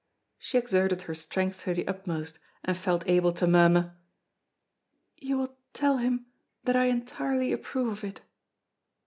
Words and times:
She 0.39 0.57
exerted 0.57 1.03
her 1.03 1.13
strength 1.13 1.61
to 1.65 1.75
the 1.75 1.87
utmost, 1.87 2.39
and 2.65 2.75
felt 2.75 3.07
able 3.07 3.31
to 3.33 3.45
murmur: 3.45 3.95
"You 5.19 5.37
will 5.37 5.55
tell 5.73 5.97
him 5.97 6.25
that 6.63 6.75
I 6.75 6.85
entirely 6.85 7.51
approve 7.53 7.91
of 7.99 8.03
it." 8.05 8.21